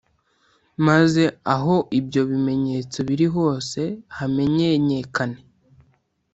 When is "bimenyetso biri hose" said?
2.29-3.81